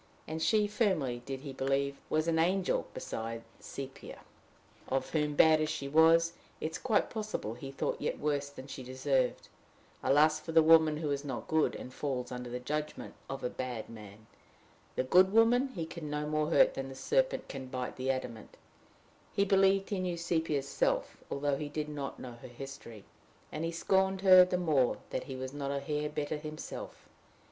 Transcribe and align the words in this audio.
And 0.27 0.41
she, 0.41 0.65
firmly 0.65 1.21
did 1.27 1.41
he 1.41 1.53
believe, 1.53 1.95
was 2.09 2.27
an 2.27 2.39
angel 2.39 2.87
beside 2.91 3.43
Sepia! 3.59 4.21
of 4.87 5.11
whom, 5.11 5.35
bad 5.35 5.61
as 5.61 5.69
she 5.69 5.87
was, 5.87 6.33
it 6.59 6.71
is 6.71 6.77
quite 6.79 7.11
possible 7.11 7.53
he 7.53 7.69
thought 7.69 8.01
yet 8.01 8.17
worse 8.17 8.49
than 8.49 8.65
she 8.65 8.81
deserved: 8.81 9.47
alas 10.01 10.39
for 10.39 10.53
the 10.53 10.63
woman 10.63 10.97
who 10.97 11.11
is 11.11 11.23
not 11.23 11.47
good, 11.47 11.75
and 11.75 11.93
falls 11.93 12.31
under 12.31 12.49
the 12.49 12.59
judgment 12.59 13.13
of 13.29 13.43
a 13.43 13.49
bad 13.51 13.89
man! 13.91 14.25
the 14.95 15.03
good 15.03 15.31
woman 15.31 15.67
he 15.75 15.85
can 15.85 16.09
no 16.09 16.25
more 16.25 16.49
hurt 16.49 16.73
than 16.73 16.89
the 16.89 16.95
serpent 16.95 17.47
can 17.47 17.67
bite 17.67 17.95
the 17.95 18.09
adamant. 18.09 18.57
He 19.33 19.45
believed 19.45 19.91
he 19.91 19.99
knew 19.99 20.17
Sepia's 20.17 20.67
self, 20.67 21.17
although 21.29 21.57
he 21.57 21.69
did 21.69 21.89
not 21.89 22.13
yet 22.13 22.19
know 22.21 22.31
her 22.41 22.47
history; 22.47 23.03
and 23.51 23.63
he 23.63 23.71
scorned 23.71 24.21
her 24.21 24.45
the 24.45 24.57
more 24.57 24.97
that 25.11 25.25
he 25.25 25.35
was 25.35 25.53
not 25.53 25.69
a 25.69 25.79
hair 25.79 26.09
better 26.09 26.37
himself. 26.37 27.07